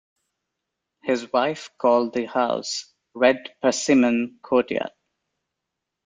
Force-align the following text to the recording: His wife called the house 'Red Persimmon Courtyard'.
His 1.03 1.31
wife 1.31 1.69
called 1.77 2.15
the 2.15 2.25
house 2.25 2.91
'Red 3.13 3.37
Persimmon 3.61 4.39
Courtyard'. 4.41 4.93